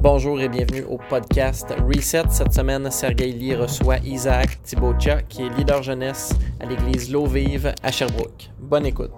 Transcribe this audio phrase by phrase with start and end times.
[0.00, 2.22] Bonjour et bienvenue au podcast Reset.
[2.30, 7.74] Cette semaine, Sergei Lee reçoit Isaac Thibautcha, qui est leader jeunesse à l'église L'Eau Vive
[7.82, 8.48] à Sherbrooke.
[8.60, 9.10] Bonne écoute.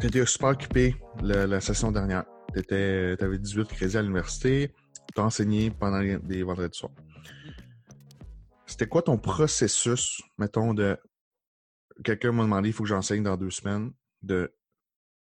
[0.00, 2.24] Tu étais super occupé la, session dernière.
[2.52, 4.74] Tu avais 18 crédits à l'université.
[5.14, 6.92] Tu as enseigné pendant les, les vendredis soirs.
[8.66, 10.98] C'était quoi ton processus, mettons, de.
[12.02, 13.92] Quelqu'un m'a demandé, il faut que j'enseigne dans deux semaines,
[14.22, 14.52] de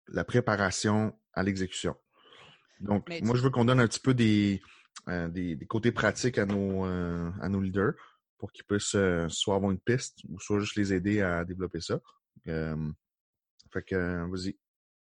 [0.09, 1.95] la préparation à l'exécution?
[2.81, 4.61] Donc, moi, je veux qu'on donne un petit peu des,
[5.09, 7.95] euh, des, des, côtés pratiques à nos, euh, à nos leaders
[8.37, 11.81] pour qu'ils puissent euh, soit avoir une piste ou soit juste les aider à développer
[11.81, 12.01] ça.
[12.45, 14.57] fait que, vas-y.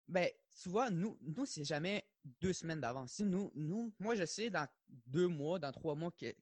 [0.06, 0.28] Ben,
[0.62, 2.06] tu vois, nous, nous c'est jamais
[2.40, 3.18] deux semaines d'avance.
[3.20, 6.34] Nous, nous, moi, je sais dans deux mois, dans trois mois, que,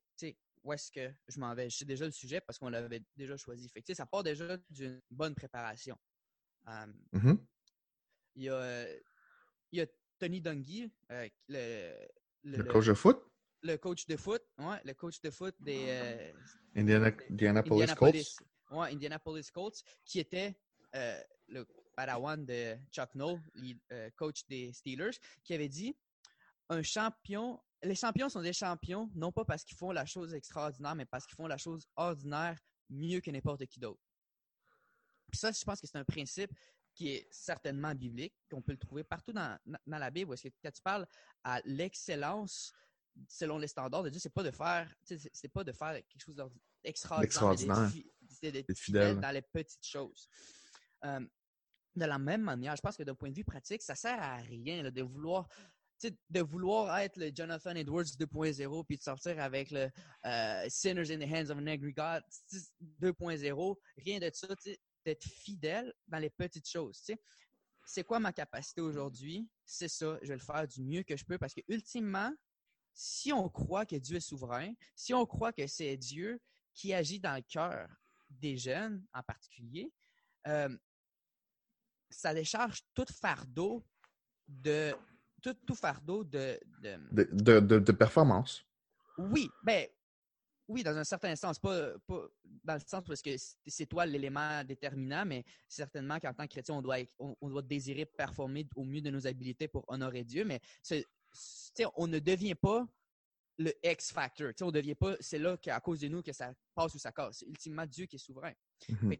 [0.64, 1.70] où est-ce que je m'en vais.
[1.70, 3.68] Je sais déjà le sujet parce qu'on l'avait déjà choisi.
[3.68, 5.96] Fait que, ça part déjà d'une bonne préparation.
[6.66, 7.38] Mm-hmm.
[8.36, 8.88] Il y a,
[9.72, 9.86] il y a
[10.22, 11.92] Tony Dungy, euh, le,
[12.44, 13.20] le, le, coach de foot?
[13.62, 16.32] Le coach de foot, ouais, le coach de foot des euh,
[16.76, 18.48] Indiana, Indianapolis, Indianapolis, Colts?
[18.70, 20.54] Ouais, Indianapolis Colts, qui était
[20.94, 23.40] euh, le padawan de Chuck Noll,
[24.14, 25.96] coach des Steelers, qui avait dit
[26.68, 30.94] un champion, les champions sont des champions, non pas parce qu'ils font la chose extraordinaire,
[30.94, 34.00] mais parce qu'ils font la chose ordinaire mieux que n'importe qui d'autre.
[35.32, 36.52] Puis ça, je pense que c'est un principe
[36.94, 40.54] qui est certainement biblique, qu'on peut le trouver partout dans, dans la Bible, est-ce que
[40.62, 41.06] quand tu parles
[41.42, 42.72] à l'excellence
[43.28, 46.36] selon les standards de Dieu, c'est pas de faire, c'est pas de faire quelque chose
[46.82, 47.90] d'extraordinaire,
[48.42, 50.28] d'être fidèle dans les petites choses.
[51.04, 51.20] Euh,
[51.94, 54.36] de la même manière, je pense que d'un point de vue pratique, ça sert à
[54.36, 55.48] rien là, de vouloir
[56.30, 59.88] de vouloir être le Jonathan Edwards 2.0 puis de sortir avec le
[60.26, 62.22] euh, Sinners in the Hands of an Angry God
[63.00, 64.48] 2.0, rien de ça
[65.04, 66.98] d'être fidèle dans les petites choses.
[66.98, 67.22] Tu sais.
[67.84, 69.48] C'est quoi ma capacité aujourd'hui?
[69.64, 72.32] C'est ça, je vais le faire du mieux que je peux parce que ultimement,
[72.94, 76.40] si on croit que Dieu est souverain, si on croit que c'est Dieu
[76.74, 77.88] qui agit dans le cœur
[78.30, 79.92] des jeunes en particulier,
[80.46, 80.74] euh,
[82.10, 83.84] ça décharge tout fardeau
[84.46, 84.94] de
[85.42, 88.64] tout, tout fardeau de de, de, de, de performance.
[89.18, 89.88] Oui, ben
[90.72, 92.26] oui, dans un certain sens, pas, pas
[92.64, 93.30] dans le sens parce que
[93.66, 98.06] c'est toi l'élément déterminant, mais certainement qu'en tant que chrétien, on doit, on, doit désirer
[98.06, 100.60] performer au mieux de nos habilités pour honorer Dieu, mais
[101.96, 102.86] on ne devient pas
[103.58, 104.52] le X-factor.
[104.62, 107.12] On ne devient pas, c'est là qu'à cause de nous que ça passe ou ça
[107.12, 107.38] casse.
[107.40, 108.52] C'est ultimement Dieu qui est souverain.
[108.88, 109.14] Mhm.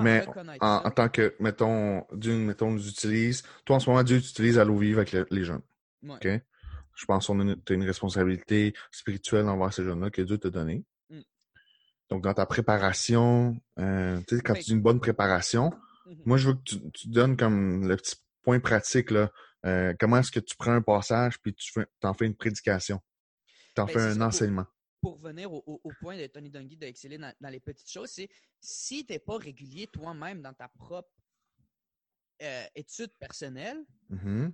[0.00, 0.26] mais
[0.60, 4.64] en, tant que, mettons, Dieu, mettons, nous utilise, toi en ce moment, Dieu t'utilise à
[4.64, 5.62] l'eau vive avec les, jeunes.
[6.08, 6.26] OK?
[6.94, 10.84] Je pense que tu as une responsabilité spirituelle envers ces jeunes-là que Dieu t'a donnée.
[12.12, 12.16] Mm.
[12.16, 15.70] Donc, dans ta préparation, euh, tu sais, quand tu dis une bonne préparation,
[16.06, 16.22] mm-hmm.
[16.24, 19.30] moi, je veux que tu, tu, donnes comme le petit point pratique, là.
[19.64, 23.00] Euh, comment est-ce que tu prends un passage puis tu en fais une prédication?
[23.76, 24.66] Tu en ben, fais un enseignement.
[25.00, 28.28] Pour, revenir au, au, point de Tony Dungy d'exceller dans, dans, les petites choses, c'est
[28.60, 31.10] si tu n'es pas régulier toi-même dans ta propre
[32.42, 34.50] euh, étude personnelle, mm-hmm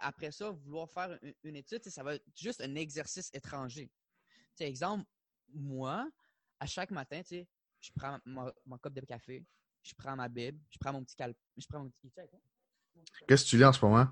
[0.00, 3.90] après ça, vouloir faire une, étude, ça va être juste un exercice étranger.
[4.54, 5.04] T'sais, exemple,
[5.52, 6.08] moi,
[6.62, 9.44] à chaque matin, je prends mon, mon de café,
[9.82, 12.12] je prends ma Bible, je prends mon petit calpe, je prends mon petit.
[13.26, 14.06] Qu'est-ce que tu lis en ce moment?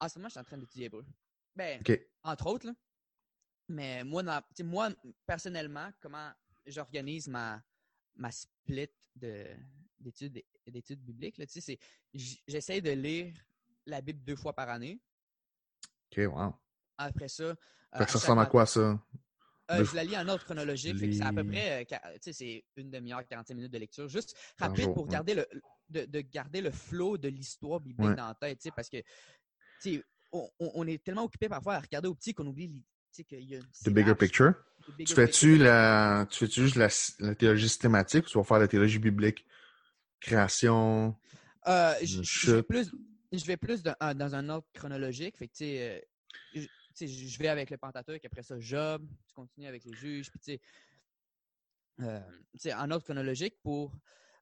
[0.00, 1.06] En ce moment, je suis en train d'étudier hébreu.
[1.54, 1.80] Ben,
[2.24, 2.74] entre autres, là.
[3.68, 4.24] Mais moi,
[4.64, 4.90] moi,
[5.24, 6.32] personnellement, comment
[6.66, 7.62] j'organise ma,
[8.16, 11.40] ma split d'études bibliques,
[12.12, 13.36] j'essaie de lire
[13.86, 15.00] la Bible deux fois par année.
[16.10, 16.54] OK, wow.
[16.96, 17.54] Après ça.
[17.92, 19.00] ça ressemble à quoi, ça?
[19.70, 20.96] Euh, je la lis en ordre chronologique.
[20.98, 24.08] C'est à peu près, euh, c'est une demi-heure, 45 minutes de lecture.
[24.08, 25.46] Juste rapide pour garder le,
[25.90, 28.62] de, garder le flow de l'histoire biblique dans la tête.
[28.74, 28.98] Parce que
[30.32, 32.82] on, on, est tellement occupé parfois à regarder au petit qu'on oublie
[33.24, 34.54] qu'il y a The bigger picture.
[34.98, 36.88] tu fais-tu la, tu fais juste la,
[37.20, 39.44] la, théologie systématique ou tu vas faire la théologie biblique?
[40.20, 41.16] Création.
[41.66, 45.36] Euh, je, je vais plus dans un ordre chronologique.
[45.36, 46.00] Fait que,
[47.06, 50.60] je, vais avec le Pentateuque, après ça, Job, tu continues avec les juges, puis
[52.00, 52.20] euh,
[52.74, 53.92] en ordre chronologique pour.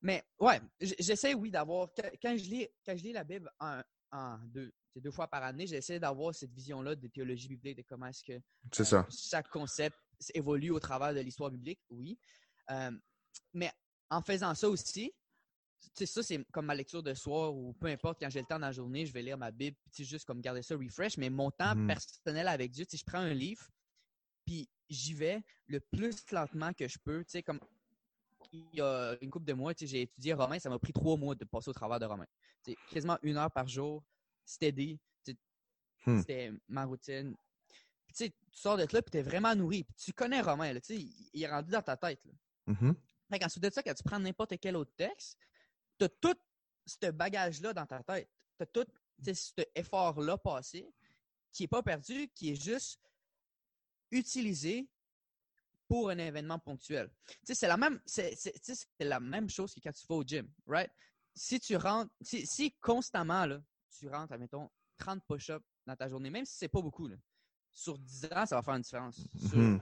[0.03, 1.88] Mais ouais, j'essaie, oui, d'avoir.
[2.23, 3.81] Quand je lis, quand je lis la Bible en,
[4.12, 8.06] en deux, deux fois par année, j'essaie d'avoir cette vision-là de théologie biblique, de comment
[8.06, 9.97] est-ce que euh, chaque concept
[10.35, 12.19] évolue au travers de l'histoire biblique, oui.
[13.53, 13.73] mais
[14.11, 15.14] en faisant ça aussi, sais,
[15.94, 18.66] ça, c'est comme ma lecture de soir ou peu importe, quand j'ai le temps dans
[18.66, 21.16] la journée, je vais lire ma Bible, puis juste comme garder ça refresh.
[21.16, 23.66] Mais mon temps mmh personnel avec Dieu, je prends un livre,
[24.44, 27.24] puis j'y vais le plus lentement que je peux.
[27.24, 27.60] Tu sais, comme
[28.52, 31.34] il y a une couple de mois, j'ai étudié Romain, ça m'a pris trois mois
[31.34, 32.26] de passer au travers de Romain.
[32.90, 34.04] quasiment une heure par jour,
[34.44, 34.98] steady.
[36.06, 36.20] Mmh.
[36.20, 37.34] C'était ma routine.
[38.08, 39.82] tu sais, tu sors de là, puis tu es vraiment nourri.
[39.82, 42.20] Puis tu connais Romain, là, tu sais, il, est rendu dans ta tête.
[42.24, 42.32] Là.
[42.66, 42.94] Mhm.
[43.28, 45.36] Fait qu'ensuite de ça, quand tu prends n'importe quel autre texte,
[45.98, 46.38] tu as tout
[46.84, 48.31] ce bagage-là dans ta tête.
[48.58, 48.87] Tu as tout
[49.19, 50.88] cet effort-là passé
[51.52, 53.00] qui n'est pas perdu, qui est juste
[54.10, 54.88] utilisé
[55.88, 57.10] pour un événement ponctuel.
[57.26, 59.93] Tu sais, c'est la même, c'est, c'est- tu sais, c'est la même chose que quand
[59.93, 60.90] tu vas au gym, right?
[61.34, 63.62] Si tu rentres, si, si constamment, là,
[63.96, 67.16] tu rentres, admettons, 30 push-ups dans ta journée, même si c'est pas beaucoup, là,
[67.72, 69.16] sur 10 ans, ça va faire une différence.
[69.48, 69.81] Sur- Mhm.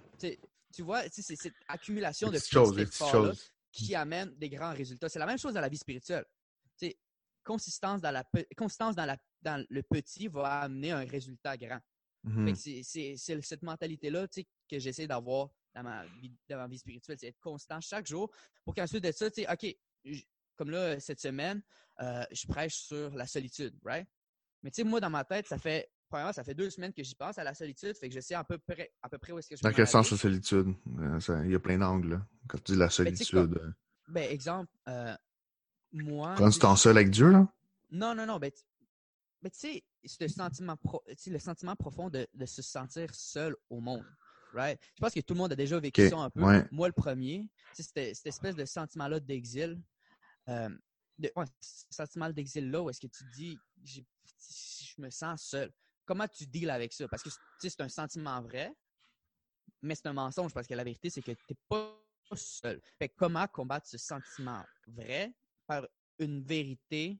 [0.72, 2.50] tu vois, tu sais, c'est cette accumulation de petites
[3.24, 5.08] choses, qui amène des grands résultats.
[5.08, 6.24] C'est la même chose dans la vie spirituelle.
[7.42, 11.80] Consistance dans, la, pe- consistance dans, la, dans le petit va amener un résultat grand.
[12.22, 12.46] Mhm.
[12.52, 17.18] Que c'est- cette mentalité-là que j'essaie d'avoir dans ma, vie, dans ma vie spirituelle.
[17.18, 18.30] C'est être constant chaque jour
[18.64, 19.76] pour qu'ensuite de ça, tu sais, OK,
[20.56, 21.60] comme là, cette semaine,
[22.00, 24.08] euh, je prêche sur la solitude, right?
[24.62, 27.02] Mais tu sais, moi, dans ma tête, ça fait, premièrement, ça fait deux semaines que
[27.02, 29.32] j'y pense à la solitude, fait que je sais à peu près, à peu près
[29.32, 30.72] où est-ce que je Dans quel sens la solitude?
[31.00, 32.24] Euh, Il y a plein d'angles.
[32.46, 33.58] Quand tu dis la Ben, solitude.
[33.60, 33.72] euh,
[34.06, 35.16] Ben, exemple, euh,
[35.92, 36.34] moi.
[36.34, 37.48] Prendre tu je- seul avec Dieu, là?
[37.90, 38.38] Non, non, non.
[38.38, 38.62] Ben, tu
[39.42, 43.80] ben, tu sais, ce sentiment, pro- le sentiment profond de, de se sentir seul au
[43.80, 44.04] monde.
[44.52, 44.78] Right?
[44.94, 46.42] Je pense que tout le monde a déjà vécu ça un peu.
[46.44, 46.64] ouais.
[46.70, 49.82] Moi, le premier, c'était- cette espèce de sentiment-là d'exil.
[50.48, 50.68] euh,
[51.18, 55.72] de, ouais, ce sentiment d'exil-là où est-ce que tu dis, je me sens seul.
[56.04, 57.08] Comment tu deals avec ça?
[57.08, 58.74] Parce que c'est un sentiment vrai,
[59.82, 62.00] mais c'est un mensonge parce que la vérité, c'est que tu n'es pas
[62.34, 62.80] seul.
[62.98, 65.32] Fait comment combattre ce sentiment vrai
[65.66, 65.86] par
[66.18, 67.18] une vérité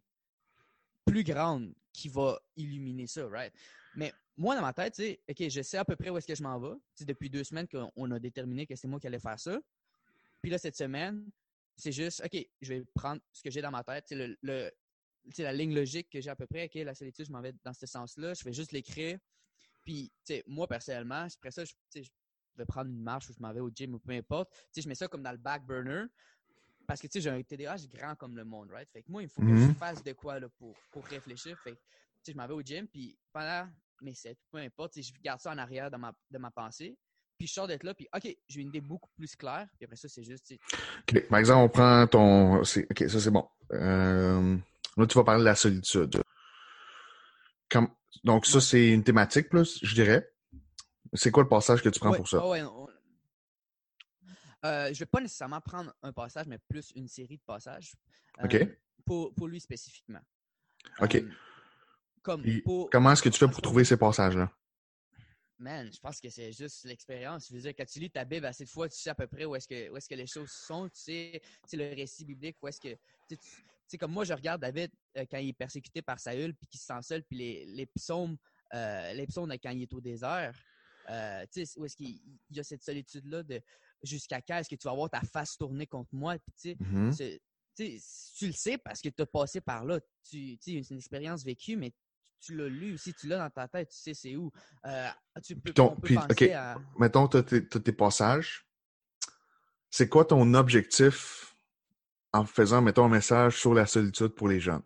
[1.04, 3.52] plus grande qui va illuminer ça, right?
[3.94, 6.34] Mais moi, dans ma tête, tu OK, je sais à peu près où est-ce que
[6.34, 6.74] je m'en vais.
[6.74, 9.38] Tu sais, depuis deux semaines qu'on on a déterminé que c'est moi qui allais faire
[9.38, 9.60] ça.
[10.42, 11.30] Puis là, cette semaine,
[11.76, 14.70] c'est juste, OK, je vais prendre ce que j'ai dans ma tête, le, le-
[15.38, 17.72] la ligne logique que j'ai à peu près, OK, la solitude, je m'en vais dans
[17.72, 19.18] ce sens-là, je vais juste l'écrire.
[19.84, 22.08] Puis, tu sais, moi, personnellement, après ça, je, je
[22.56, 24.50] vais prendre une marche ou je m'en vais au gym ou peu importe.
[24.52, 26.04] Tu sais, je mets ça comme dans le back burner.
[26.86, 28.88] Parce que, tu sais, j'ai un TDAH grand comme le monde, right?
[28.90, 29.68] Fait que moi, il faut que Mhm.
[29.72, 31.56] je fasse de quoi, là, pour, pour réfléchir.
[31.62, 31.86] Fait que, tu
[32.22, 33.68] sais, je m'en vais au gym, puis pendant
[34.02, 36.50] mes sets, peu importe, tu sais, je garde ça en arrière de ma, de ma
[36.50, 36.96] pensée.
[37.38, 39.66] Puis je sors d'être là, puis OK, j'ai une idée beaucoup plus claire.
[39.76, 40.60] Puis après ça, c'est juste, tu sais,
[41.08, 41.28] OK.
[41.28, 42.60] Par exemple, on prend ton.
[42.60, 42.64] OK,
[43.08, 43.48] ça c'est bon.
[43.72, 44.56] Euh,
[44.96, 46.22] Là, tu vas parler de la solitude.
[47.68, 47.90] Comme-
[48.22, 50.30] Donc, ça, c'est une thématique plus, je dirais.
[51.14, 52.44] C'est quoi le passage que tu prends Ouais, pour ça?
[52.46, 52.88] ouais, ouais, on-
[54.64, 57.92] Euh, je vais pas nécessairement prendre un passage, mais plus une série de passages.
[58.40, 58.68] euh, OK.
[59.04, 60.20] pour, pour lui spécifiquement.
[61.00, 61.16] OK.
[61.16, 61.30] Euh,
[62.22, 64.50] comme Puis, pour, Comment est-ce que tu fais pour trouver ces passages-là?
[65.58, 67.48] Man, je pense que c'est juste l'expérience.
[67.48, 69.26] Je veux dire, quand tu lis ta Bible assez de fois, tu sais à peu
[69.26, 70.88] près où est-ce que, où est-ce que les choses sont.
[70.88, 72.88] Tu sais, tu sais, le récit biblique, où est-ce que.
[72.88, 72.98] Tu
[73.28, 76.18] sais, tu- tu sais, comme moi, je regarde David euh, quand il est persécuté par
[76.18, 78.36] Saül, puis qu'il se sent seul, puis les, les psaumes,
[78.74, 80.54] euh, les psaumes de quand il est au désert.
[81.10, 82.20] euh, tu sais, où est-ce qu'il
[82.50, 83.60] il y a cette solitude-là de
[84.02, 86.38] jusqu'à quand est-ce que tu vas avoir ta face tournée contre moi?
[86.38, 87.12] Puis, tu sais, Mhm.
[87.12, 87.40] c'est-
[87.76, 90.00] tu le sais parce que tu as passé par là.
[90.30, 91.92] Tu, tu sais, c'est une expérience vécue, mais
[92.40, 94.50] tu l'as lu aussi, tu l'as dans ta tête, tu sais c'est où.
[95.42, 96.78] Tu peux, ton- on peut puis, penser à...
[96.98, 98.66] Mettons, tu as, tes passages.
[99.90, 101.53] C'est quoi ton objectif
[102.34, 104.82] en faisant, mettons, un message sur la solitude pour les jeunes?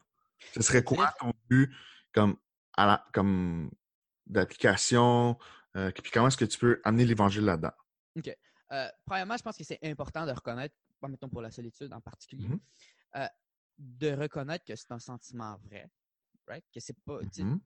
[0.55, 1.73] Ce serait quoi ton but
[2.13, 2.37] comme,
[2.77, 3.71] à la- comme
[4.27, 5.39] d'application?
[5.77, 7.73] euh, puis comment est-ce que tu peux amener l'évangile là-dedans?
[8.71, 10.75] Euh, premièrement, je pense que c'est important de reconnaître,
[11.09, 12.61] mettons pour la solitude en particulier, Mhm.
[13.17, 13.27] euh,
[13.79, 15.89] de reconnaître que c'est un sentiment vrai,
[16.47, 16.65] right?
[16.73, 17.61] Que c'est pas, Mhm.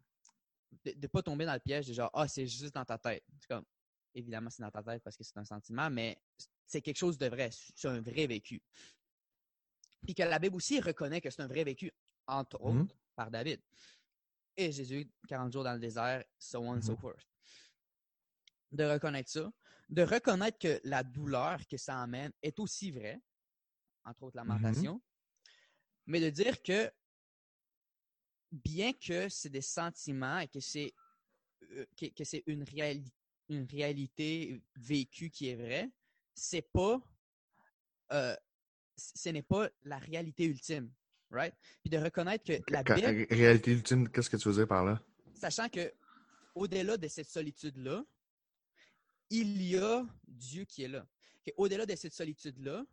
[0.84, 3.24] de ne pas tomber dans le piège de genre, ah, c'est juste dans ta tête.
[3.48, 3.64] Comme,
[4.14, 6.22] évidemment, c'est dans ta tête parce que c'est un sentiment, mais
[6.66, 7.50] c'est quelque chose de vrai.
[7.52, 8.62] C'est un vrai vécu.
[10.04, 11.90] Puis que la Bible aussi reconnaît que c'est un vrai vécu,
[12.26, 12.80] entre Mhm.
[12.82, 13.60] autres, par David.
[14.56, 16.98] Et Jésus, 40 jours dans le désert, so on and so Mhm.
[16.98, 17.26] forth.
[18.72, 19.52] De reconnaître ça.
[19.88, 23.20] De reconnaître que la douleur que ça amène est aussi vraie,
[24.04, 25.00] entre autres lamentation.
[26.06, 26.90] Mais de dire que
[28.50, 30.92] bien que c'est des sentiments et que c'est
[31.70, 33.12] euh, que, que c'est une, réali-
[33.48, 35.90] une réalité vécue qui est vraie,
[36.34, 37.00] c'est pas
[38.12, 38.36] euh,
[38.96, 40.90] ce n'est pas la réalité ultime,
[41.30, 41.54] right?
[41.82, 44.84] Puis de reconnaître que la Quand- Bible, réalité ultime, qu'est-ce que tu veux dire par
[44.84, 45.02] là?
[45.34, 45.92] sachant que
[46.54, 48.04] au-delà de cette solitude-là,
[49.30, 51.06] il y a Dieu qui est là.
[51.44, 52.84] Que au-delà de cette solitude-là,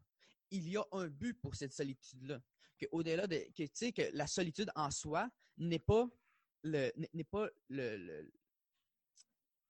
[0.52, 2.42] il y a un but pour cette solitude-là.
[2.78, 6.10] Que au-delà de que tu sais que la solitude en soi n'est pas
[6.64, 8.32] le n'est pas le, le-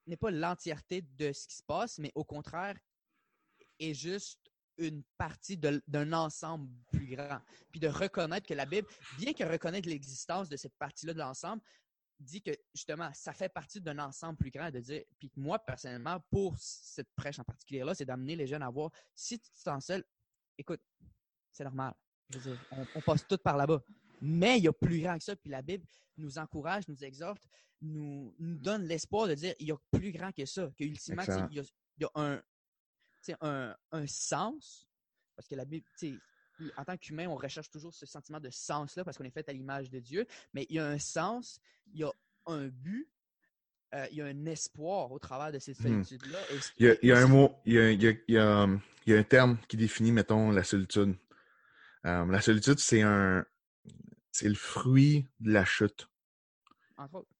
[0.05, 2.77] n'est pas l'entièreté de ce qui se passe, mais au contraire
[3.79, 4.49] est juste
[4.79, 7.39] une partie d'un ensemble plus grand.
[7.71, 11.62] Puis de reconnaître que la Bible, bien que reconnaître l'existence de cette partie-là de l'ensemble,
[12.19, 16.19] dit que justement, ça fait partie d'un ensemble plus grand de dire, puis moi, personnellement,
[16.29, 19.86] pour cette prêche en particulier-là, c'est d'amener les jeunes à voir, si tu te sens
[19.86, 20.03] seul,
[20.57, 20.81] écoute,
[21.51, 21.93] c'est normal.
[22.29, 23.81] Je veux dire, on, passe tout par là-bas.
[24.21, 25.86] Mais il y a plus grand que ça, puis la Bible
[26.17, 27.48] nous encourage, nous exhorte,
[27.81, 31.55] nous, nous donne l'espoir de dire, il y a plus grand que ça, qu'ultimement, il
[31.55, 31.63] y a,
[31.98, 32.41] il y a un,
[33.41, 34.88] un, un sens,
[35.35, 35.85] parce que la Bible,
[36.77, 39.53] en tant qu'humain, on recherche toujours ce sentiment de sens-là parce qu'on est fait à
[39.53, 41.59] l'image de Dieu, mais il y a un sens,
[41.93, 42.11] il y a
[42.45, 43.07] un but,
[43.93, 46.03] euh, il y a un espoir au travers de cette hmm.
[46.03, 46.39] solitude-là.
[46.77, 50.11] Il, y a, un mot, il y a, il, y a, un terme qui définit,
[50.11, 51.15] mettons, la solitude.
[52.05, 53.45] Euh, la solitude, c'est un
[54.31, 56.07] c'est le fruit de la chute.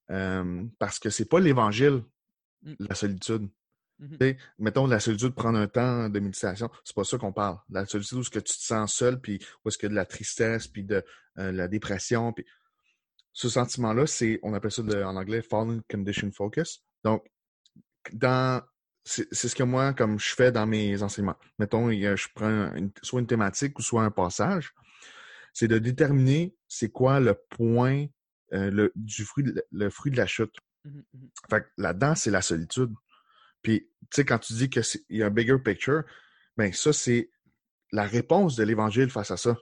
[0.10, 2.04] Euh, parce que c'est pas l'évangile,
[2.64, 2.74] hmm.
[2.80, 3.48] la solitude.
[4.00, 7.58] Mmh mettons, la solitude, prendre un temps de méditation, c'est pas ça qu'on parle.
[7.70, 9.92] La solitude où est-ce que tu te sens seul, puis où est-ce qu'il y a
[9.92, 11.04] de la tristesse, puis de
[11.38, 12.32] euh, la dépression.
[12.32, 12.46] Puis...
[13.34, 16.84] Ce sentiment-là, c'est, on appelle ça en anglais Fallen Condition Focus.
[17.04, 17.26] Donc,
[18.14, 18.62] dans
[19.06, 21.38] c'est ce que moi, comme je fais dans mes enseignements.
[21.58, 24.74] Mettons, je prends soit une thématique ou soit un passage.
[25.54, 28.06] C'est de déterminer c'est quoi le point
[28.54, 30.54] euh, le, du fruit le fruit de la chute.
[30.86, 32.94] Mmh mmh fait là-dedans, c'est la solitude.
[33.62, 36.04] Puis, tu sais, quand tu dis qu'il y a un bigger picture,
[36.58, 37.30] ben ça, c'est
[37.92, 39.58] la réponse de l'Évangile face à ça.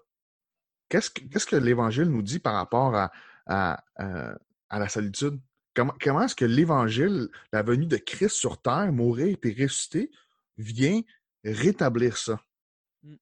[0.89, 3.11] Qu'est-ce que, que l'Évangile nous dit par rapport à,
[3.45, 4.35] à, euh,
[4.69, 5.39] à, la solitude?
[5.73, 10.11] Comment, comment est-ce que l'Évangile, la venue de Christ sur terre, mourir et ressusciter,
[10.57, 11.01] vient
[11.43, 12.41] rétablir ça?
[13.03, 13.15] Mmh.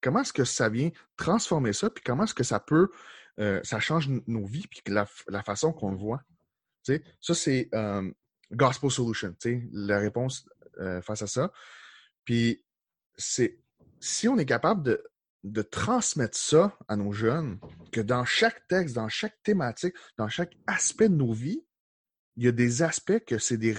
[0.00, 1.90] Comment est-ce que ça vient transformer ça?
[1.90, 2.90] Puis comment est-ce que ça peut,
[3.40, 6.22] euh, ça change nos vies, puis la, la façon qu'on le voit?
[6.84, 8.10] Tu sais, ça, c'est, euh,
[8.52, 10.48] gospel solution, tu sais, la réponse
[10.78, 11.52] euh, face à ça.
[12.24, 12.64] Puis,
[13.16, 13.58] c'est
[14.00, 15.02] si on est capable de,
[15.44, 17.58] de transmettre ça à nos jeunes,
[17.92, 21.64] que dans chaque texte, dans chaque thématique, dans chaque aspect de nos vies,
[22.36, 23.74] il y a des aspects que c'est des,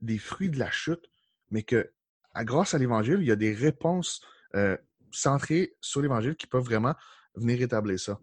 [0.00, 1.04] des fruits de la chute,
[1.50, 1.90] mais que
[2.34, 4.22] à, grâce à l'Évangile, il y a des réponses
[4.54, 4.76] euh,
[5.10, 6.94] centrées sur l'Évangile qui peuvent vraiment
[7.34, 8.20] venir rétablir ça.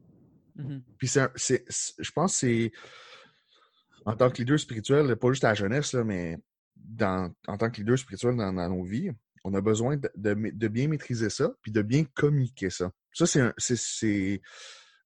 [0.57, 0.81] Mm-hmm.
[0.97, 1.65] Puis c'est,
[1.99, 2.71] je pense que c'est
[4.05, 6.37] en tant que leader spirituel, pas juste à la jeunesse, mais
[6.75, 9.11] dans, en tant que leader spirituel dans, nos vies,
[9.43, 12.91] on a besoin de, bien maîtriser ça, puis de bien communiquer ça.
[13.13, 14.41] Ça, c'est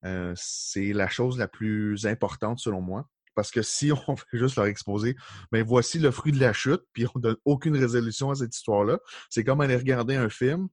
[0.05, 3.09] euh, c'est la chose la plus importante selon moi.
[3.35, 5.15] Parce que si on fait juste leur exposer,
[5.51, 8.99] ben voici le fruit de la chute, puis on donne aucune résolution à cette histoire-là,
[9.29, 10.67] c'est comme aller regarder un film,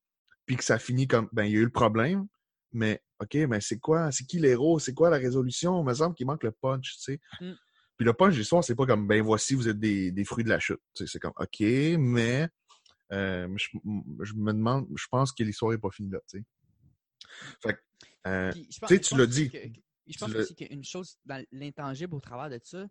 [0.47, 2.26] puis que ça finit comme, ben il y a eu le problème,
[2.73, 5.80] mais OK, mais c'est quoi, c'est qui l'héros, c'est quoi la résolution?
[5.80, 7.21] Il me semble qu'il manque le punch, tu sais.
[7.40, 7.52] Mmh.
[7.97, 10.45] Puis le punch de l'histoire, c'est pas comme ben voici, vous êtes des, des fruits
[10.45, 10.81] de la chute.
[10.95, 12.49] C'est comme OK, mais
[13.12, 13.69] euh, je,
[14.23, 16.19] je, me demande, je pense que l'histoire n'est pas finie là.
[16.26, 16.45] sais.
[17.62, 17.79] Fait
[18.26, 18.53] euh,
[18.88, 19.50] tu tu l'as dit.
[20.07, 22.87] je pense aussi qu'une chose dans l'intangible au travers de ça,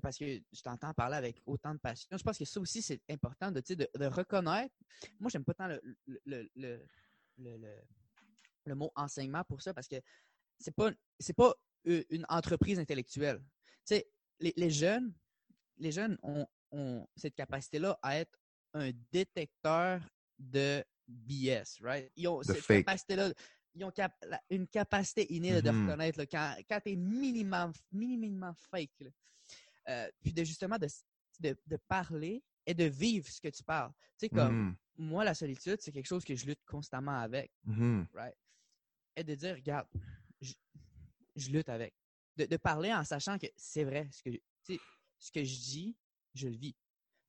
[0.00, 3.02] parce que je t'entends parler avec autant de passion, je pense que ça aussi, c'est
[3.10, 4.74] important de, de, de reconnaître.
[5.18, 6.80] Moi, j'aime pas tant le, le, le,
[7.36, 9.96] le, mot enseignement pour ça parce que
[10.58, 13.40] c'est pas, c'est pas une entreprise intellectuelle.
[13.86, 14.08] Tu sais,
[14.40, 15.12] les, jeunes,
[15.78, 18.38] les jeunes ont, cette capacité-là à être
[18.74, 20.00] un détecteur
[20.38, 22.10] de BS, right?
[22.16, 23.32] Ils ont cette capacité-là,
[23.74, 23.92] ils ont
[24.50, 25.86] une capacité innée de mm-hmm.
[25.86, 27.72] reconnaître quand, quand tu es minimum,
[28.70, 28.90] fake.
[29.88, 30.86] Euh, puis de justement de,
[31.40, 33.92] de, parler et de vivre ce que tu parles.
[34.18, 34.74] Tu sais, comme mm-hmm.
[34.98, 38.06] moi, la solitude, c'est quelque chose que je lutte constamment avec, mm-hmm.
[38.12, 38.36] right?
[39.16, 39.88] Et de dire, regarde,
[40.42, 41.94] je lutte avec
[42.46, 44.30] de, parler en sachant que c'est vrai, ce que,
[45.18, 45.96] ce que je dis,
[46.34, 46.76] je le vis.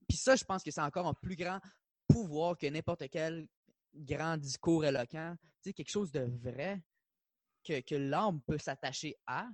[0.08, 1.60] Puis ça, je pense que c'est encore un plus grand
[2.08, 3.48] pouvoir que n'importe quel
[3.94, 5.36] grand discours éloquent.
[5.62, 6.82] Tu quelque chose de vrai
[7.64, 9.48] que, que l'âme peut s'attacher à.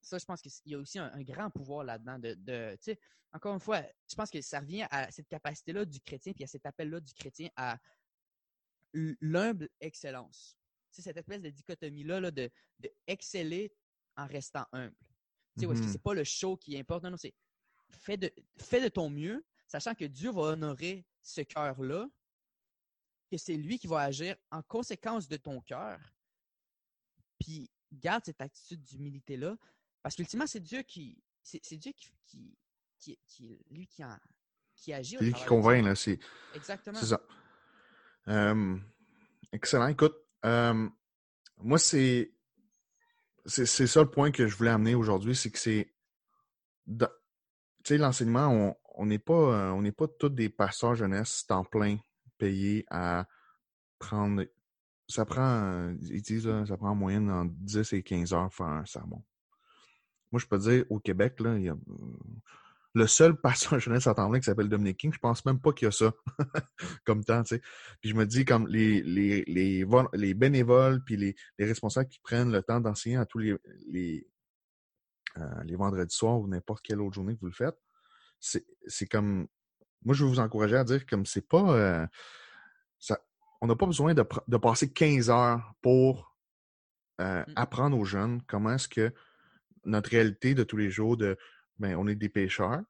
[0.00, 2.18] ça, je pense qu'il y a aussi un, grand pouvoir là-dedans.
[2.18, 2.78] De,
[3.32, 6.46] encore une fois, je pense que ça revient à cette capacité-là du chrétien, puis à
[6.46, 7.78] cet appel-là du chrétien à
[8.94, 10.56] l'humble excellence.
[10.90, 13.72] Cette espèce de dichotomie-là là, de, de exceller
[14.18, 14.94] en restant humble.
[15.56, 15.92] Tu sais, mm -hmm.
[15.92, 17.04] c'est pas le show qui importe?
[17.04, 17.34] Non, non, c'est
[17.90, 22.08] fais de, fais de ton mieux, sachant que Dieu va honorer ce cœur-là,
[23.30, 26.00] que c'est lui qui va agir en conséquence de ton cœur.
[27.38, 29.56] Puis garde cette attitude d'humilité-là,
[30.02, 31.22] parce qu'ultimement, c'est Dieu qui.
[31.42, 32.12] C'est Dieu qui,
[32.98, 34.18] qui, qui, lui qui, en,
[34.74, 35.16] qui agit.
[35.18, 35.94] C'est lui qui convainc, là.
[35.94, 36.18] C'est,
[36.54, 36.98] Exactement.
[36.98, 37.20] C'est ça.
[39.52, 39.88] excellent.
[39.88, 42.32] Écoute, moi, c'est
[43.48, 45.92] c'est ça le point que je voulais amener aujourd'hui, c'est que c'est.
[46.86, 47.04] Tu
[47.84, 51.96] sais, l'enseignement, on n'est pas, euh, on n'est pas tous des pasteurs jeunesse temps plein
[52.38, 53.26] payés à
[53.98, 54.44] prendre.
[55.08, 58.84] Ça prend, ils disent, ça prend en moyenne entre 10 et 15 heures faire un
[58.84, 59.24] sermon.
[60.30, 61.76] moi, je peux dire, au Québec, là, il y a
[62.98, 65.72] le seul pasteur jeunesse à temps plein qui s'appelle Dominic King, je pense même pas
[65.72, 66.12] qu'il y a ça
[67.06, 67.62] comme temps, tu sais.
[68.00, 72.20] Puis je me dis, comme les, les, les, les bénévoles puis les, les, responsables qui
[72.20, 74.28] prennent le temps d'enseigner à tous les, les,
[75.38, 77.78] euh, les vendredis soirs ou n'importe quelle autre journée que vous le faites,
[78.40, 79.46] c'est comme...
[80.04, 81.72] Moi, je veux vous encourager à dire comme c'est pas...
[81.74, 82.06] Euh,
[82.98, 83.18] ça,
[83.60, 86.36] on n'a pas besoin de, de, passer 15 heures pour
[87.20, 87.52] euh, mmh.
[87.56, 89.12] apprendre aux jeunes comment est-ce que
[89.84, 91.36] notre réalité de tous les jours, de
[91.78, 92.82] ben, on est des pêcheurs.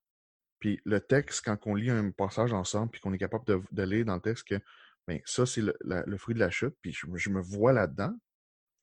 [0.61, 4.05] Puis le texte, quand on lit un passage ensemble, puis qu'on est capable de, lire
[4.05, 4.61] dans le texte que
[5.07, 8.15] ben, ça, c'est le, fruit de la chute, puis je, me vois là-dedans.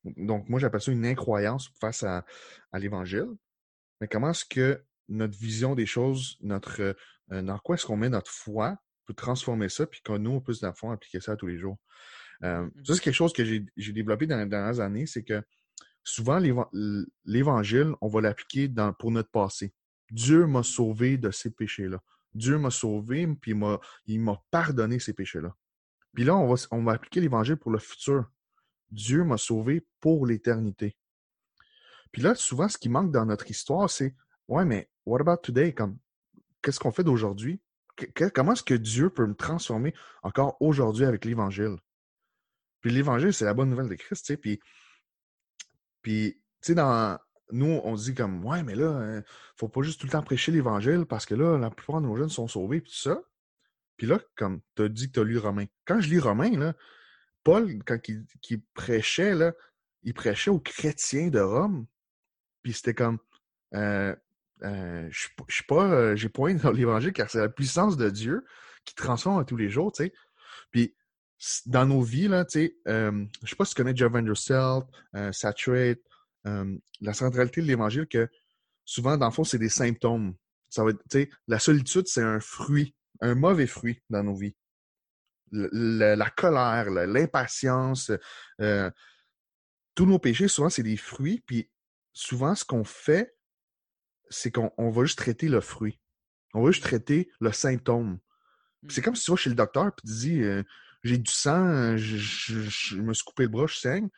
[0.04, 2.24] Donc, moi, j'appelle ça une incroyance face à,
[2.72, 3.28] l'Évangile.
[4.00, 6.96] Mais comment est-ce que notre vision des choses, notre
[7.32, 10.40] euh, dans quoi est-ce qu'on met notre foi peut transformer ça, puis que nous, on
[10.40, 11.78] peut, dans le appliquer ça tous les jours?
[12.42, 15.42] Euh, mmh ça, c'est quelque chose que j'ai développé dans les dernières années, c'est que
[16.02, 16.40] souvent,
[17.24, 19.72] l'Évangile, on va l'appliquer pour notre passé.
[20.10, 22.02] Dieu m'a sauvé de ces péchés-là.
[22.34, 23.54] Dieu m'a sauvé, puis
[24.06, 25.54] il m'a pardonné ces péchés-là.
[26.14, 28.30] Puis là, on va, on va appliquer l'Évangile pour le futur.
[28.90, 30.96] Dieu m'a sauvé pour l'éternité.
[32.12, 34.14] Puis là, souvent, ce qui manque dans notre histoire, c'est
[34.48, 35.74] Ouais, mais what about today?
[36.62, 37.60] Qu'est-ce qu'on fait d'aujourd'hui?
[38.34, 41.76] comment est-ce que Dieu peut me transformer encore aujourd'hui avec l'Évangile?
[42.80, 44.36] Puis l'Évangile, c'est la bonne nouvelle de Christ, tu sais.
[44.36, 44.60] Puis,
[46.02, 47.18] puis tu sais, dans,
[47.52, 49.22] nous, on dit comme, ouais, mais là, ne hein,
[49.56, 52.16] faut pas juste tout le temps prêcher l'Évangile parce que là, la plupart de nos
[52.16, 53.20] jeunes sont sauvés, puis tout ça.
[53.96, 55.64] Puis là, comme tu as dit que tu as lu Romain.
[55.84, 56.74] Quand je lis Romain, là,
[57.44, 59.52] Paul, quand il, prêchait, là,
[60.02, 61.86] il prêchait aux chrétiens de Rome.
[62.62, 63.18] Puis c'était comme,
[63.74, 64.14] euh,
[64.62, 68.44] euh, je suis pas, euh, j'ai point dans l'Évangile car c'est la puissance de Dieu
[68.84, 70.12] qui transforme à tous les jours, tu sais.
[70.72, 70.94] Puis
[71.66, 74.84] dans nos vies, là, tu sais, je sais pas si tu connais Jeff Vanderselt,
[75.32, 76.00] Saturate,
[77.00, 78.28] la centralité de l'Évangile, que
[78.84, 80.34] souvent, dans le fond, c'est des symptômes.
[80.68, 80.92] Ça va
[81.46, 84.56] la solitude, c'est un fruit, un mauvais fruit dans nos vies.
[85.52, 88.10] la colère, l'impatience,
[88.60, 88.90] euh,
[89.94, 91.42] tous nos péchés, souvent, c'est des fruits.
[91.46, 91.70] Puis
[92.12, 93.36] souvent, ce qu'on fait,
[94.28, 96.00] c'est qu'on va juste traiter le fruit.
[96.54, 98.18] On va juste traiter le symptôme.
[98.88, 99.04] C'est mmh.
[99.04, 100.62] comme si tu vas chez le docteur et tu dis euh,
[101.02, 104.08] J'ai du sang, je, me suis coupé le bras, je saigne.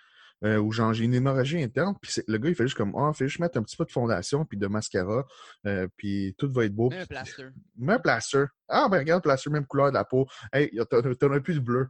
[0.45, 3.09] Euh, ou genre j'ai une hémorragie interne, puis le gars il fait juste comme ah,
[3.09, 5.27] oh, fait juste mettre un petit peu de fondation puis de mascara,
[5.67, 6.91] euh, puis tout va être beau.
[6.91, 7.49] Mets un plaster.
[7.77, 8.45] Mets un plaster.
[8.69, 10.29] Ah ben regarde, plaster, même couleur de la peau.
[10.53, 11.89] Hey, t'en as plus de bleu.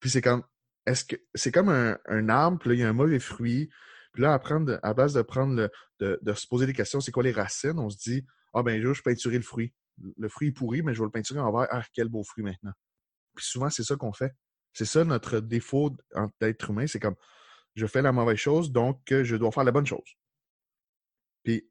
[0.00, 0.42] Puis c'est comme
[0.86, 3.68] est-ce que c'est comme un, un arbre, puis là, il y a un mauvais fruit.
[4.12, 7.00] Puis là, à, prendre, à base de prendre le, de, de, se poser des questions,
[7.00, 9.72] c'est quoi les racines, on se dit Ah ben je vais peinturer le fruit.
[10.18, 11.68] Le fruit est pourri, mais je vais le peinturer en vert.
[11.70, 12.72] Ah, quel beau fruit maintenant.
[13.36, 14.32] Puis souvent, c'est ça qu'on fait.
[14.72, 15.96] C'est ça notre défaut
[16.40, 17.14] d'être humain, c'est comme
[17.76, 20.16] je fais la mauvaise chose, donc je dois faire la bonne chose.
[21.44, 21.68] Puis,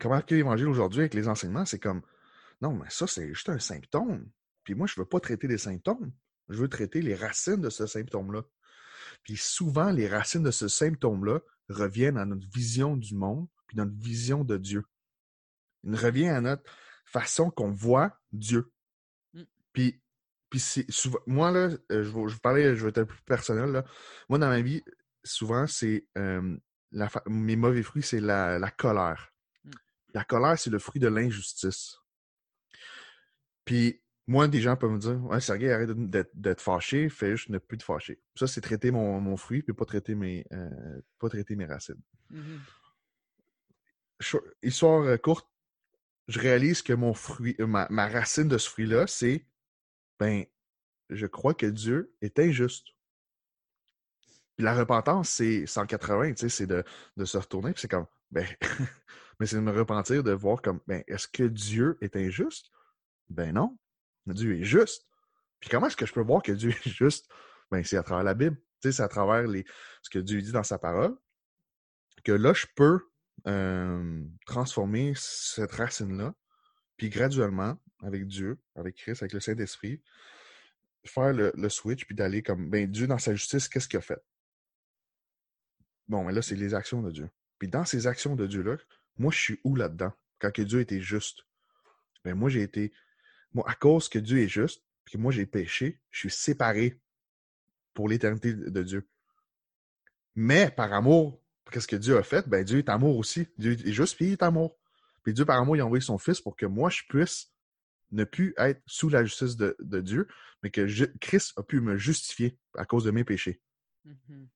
[0.00, 2.02] comment que l'Évangile aujourd'hui avec les enseignements, c'est comme
[2.62, 4.30] non, mais ça, c'est juste un symptôme.
[4.64, 6.12] Puis moi, je ne veux pas traiter des symptômes.
[6.48, 8.42] Je veux traiter les racines de ce symptôme-là.
[9.24, 13.94] Puis souvent, les racines de ce symptôme-là reviennent à notre vision du monde, puis notre
[13.96, 14.84] vision de Dieu.
[15.84, 16.62] Il revient à notre
[17.04, 18.72] façon qu'on voit Dieu.
[19.34, 19.42] Mmh.
[19.72, 20.00] Puis
[20.48, 23.24] puis souvent, moi, là, euh, je vais, je parler, je vais être un peu plus
[23.24, 23.70] personnel.
[23.72, 23.84] Là.
[24.28, 24.82] Moi, dans ma vie,
[25.26, 26.06] souvent, c'est
[27.26, 29.32] mes mauvais fruits, c'est la, colère.
[29.64, 29.70] Mmh.
[30.14, 31.98] La colère, c'est le fruit de l'injustice.
[33.64, 35.90] Puis moi, des gens peuvent me dire Ouais, Sergei, arrête
[36.34, 38.20] d'être fâché, fais juste ne plus te fâcher.
[38.34, 42.00] Ça, c'est traiter mon, fruit, puis pas traiter mes, euh, pas traiter mes racines.
[42.30, 42.56] Mmh
[44.62, 45.46] histoire euh, courte,
[46.28, 49.46] je réalise que mon fruit, ma, ma racine de ce fruit-là, c'est
[50.18, 50.44] ben,
[51.10, 52.95] je crois que Dieu est injuste.
[54.56, 56.84] Puis la repentance, c'est 180, tu sais, c'est de,
[57.24, 58.46] se retourner, puis c'est comme, ben,
[59.38, 62.70] mais c'est de me repentir, de voir comme, ben, est-ce que Dieu est injuste?
[63.28, 63.76] Ben non,
[64.26, 65.06] Dieu est juste.
[65.60, 67.28] Puis comment est-ce que je peux voir que Dieu est juste?
[67.70, 69.46] Ben, c'est à travers la Bible, tu sais, c'est à travers
[70.02, 71.16] ce que Dieu dit dans sa parole,
[72.24, 73.00] que là, je peux
[74.46, 76.34] transformer cette racine-là,
[76.96, 80.02] puis graduellement, avec Dieu, avec Christ, avec le Saint-Esprit,
[81.04, 84.02] faire le, le, switch, puis d'aller comme, ben, Dieu, dans sa justice, qu'est-ce qu'il a
[84.02, 84.20] fait?
[86.08, 87.28] Bon, mais là, c'est les actions de Dieu.
[87.58, 88.76] Puis dans ces actions de Dieu-là,
[89.18, 90.12] moi, je suis où là-dedans?
[90.38, 91.46] Quand que Dieu était juste?
[92.24, 92.92] Ben, moi, j'ai été.
[93.52, 97.00] Moi, à cause que Dieu est juste, puis que moi, j'ai péché, je suis séparé
[97.94, 99.08] pour l'éternité de Dieu.
[100.34, 101.40] Mais par amour,
[101.70, 102.46] qu'est-ce que Dieu a fait?
[102.48, 103.48] Ben, Dieu est amour aussi.
[103.56, 104.76] Dieu est juste, puis il est amour.
[105.22, 107.52] Puis Dieu, par amour, il a envoyé son Fils pour que moi, je puisse
[108.12, 110.28] ne plus être sous la justice de, Dieu,
[110.62, 110.86] mais que
[111.18, 113.60] Christ a pu me justifier à cause de mes péchés.
[114.06, 114.46] Mm-hmm.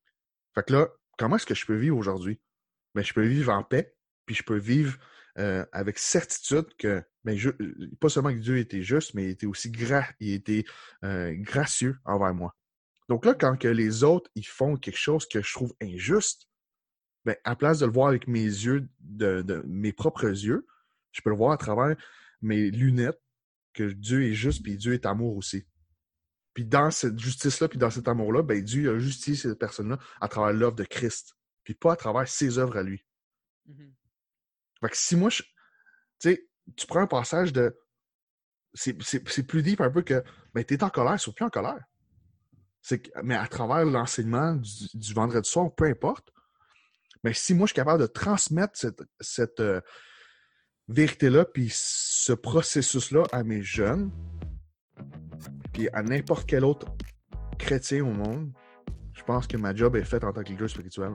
[0.54, 0.88] Fait que là,
[1.20, 2.40] comment est-ce que je peux vivre aujourd'hui?
[2.94, 4.96] Ben, je peux vivre en paix puis je peux vivre
[5.38, 7.50] euh, avec certitude que, ben, je,
[8.00, 9.70] pas seulement que Dieu était juste, mais il était aussi
[10.20, 10.64] il était
[11.04, 12.56] euh, gracieux envers moi.
[13.10, 16.48] Donc là, quand que les autres ils font quelque chose que je trouve injuste,
[17.26, 20.66] ben, à place de le voir avec mes yeux, de, mes propres yeux,
[21.12, 21.96] je peux le voir à travers
[22.40, 23.20] mes lunettes
[23.74, 25.66] que Dieu est juste puis Dieu est amour aussi.
[26.54, 30.28] Puis dans cette justice-là, puis dans cet amour-là, ben Dieu a justifié cette personne-là à
[30.28, 33.04] travers l'œuvre de Christ, puis pas à travers ses œuvres à lui.
[33.68, 33.92] Mm-hmm.
[34.80, 35.48] Fait que si moi, je, tu
[36.18, 37.76] sais, tu prends un passage de.
[38.74, 40.22] C'est plus deep un peu que,
[40.54, 41.82] ben, t'es en colère, sois plus en colère.
[43.24, 46.30] Mais à travers l'enseignement du, vendredi soir, peu importe,
[47.24, 49.80] mais si moi, je suis capable de transmettre cette, cette euh,
[50.88, 54.10] vérité-là, puis ce processus-là à mes jeunes,
[55.92, 56.86] à n'importe quel autre
[57.58, 58.52] chrétien au monde,
[59.12, 61.12] je pense que ma job est faite en tant que leader spirituel.